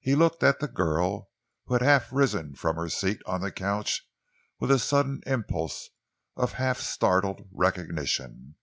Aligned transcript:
He 0.00 0.14
looked 0.14 0.42
at 0.42 0.60
the 0.60 0.66
girl 0.66 1.28
who 1.66 1.74
had 1.74 1.82
half 1.82 2.10
risen 2.10 2.54
from 2.54 2.76
her 2.76 2.88
seat 2.88 3.20
on 3.26 3.42
the 3.42 3.52
couch 3.52 4.02
with 4.58 4.70
a 4.70 4.78
sudden 4.78 5.20
impulse 5.26 5.90
of 6.36 6.52
half 6.54 6.80
startled 6.80 7.46
recognition. 7.52 8.54